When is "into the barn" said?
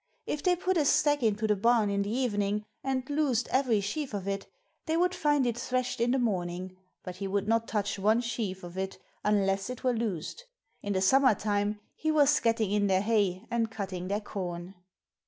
1.21-1.91